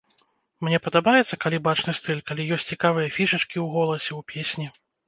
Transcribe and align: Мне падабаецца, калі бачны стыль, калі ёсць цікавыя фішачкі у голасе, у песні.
Мне 0.67 0.79
падабаецца, 0.87 1.39
калі 1.45 1.61
бачны 1.69 1.95
стыль, 2.01 2.25
калі 2.31 2.49
ёсць 2.59 2.69
цікавыя 2.73 3.15
фішачкі 3.21 3.57
у 3.67 3.71
голасе, 3.79 4.11
у 4.19 4.29
песні. 4.35 4.67